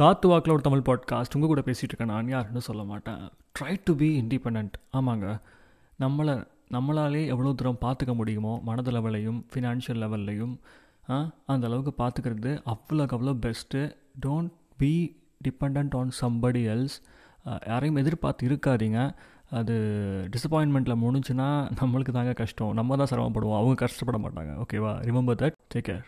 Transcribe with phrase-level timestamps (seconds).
[0.00, 3.22] காத்து வாக்கில் ஒரு தமிழ் பாட்காஸ்ட் உங்கள் கூட பேசிகிட்டு இருக்கேன் நான் யாருன்னு சொல்ல மாட்டேன்.
[3.56, 5.26] ட்ரை டு பி இண்டிபெண்ட் ஆமாங்க.
[6.02, 6.34] நம்மளை
[6.74, 10.54] நம்மளாலே எவ்வளோ தூரம் பார்த்துக்க முடியுமோ மனது லெவலையும் ஃபினான்ஷியல் லெவல்லையும்
[11.52, 13.82] அந்த அளவுக்கு பார்த்துக்கிறது அவ்வளோக்கு அவ்வளோ best
[14.26, 14.92] don't be
[15.48, 16.96] depend on somebody else
[17.72, 19.00] யாரையும் எதிர்பார்த்து இருக்காதீங்க.
[19.60, 19.76] அது
[20.36, 21.50] டிசப்பாயின்மெண்ட்டில் முடிஞ்சுன்னா
[21.82, 22.72] நம்மளுக்கு தாங்க கஷ்டம்.
[22.80, 23.58] நம்ம தான் சிரமப்படுவோம்.
[23.60, 24.54] அவங்க கஷ்டப்பட மாட்டாங்க.
[24.64, 26.06] ஓகேவா ரிமெம்பர் தட் டேக் கேர்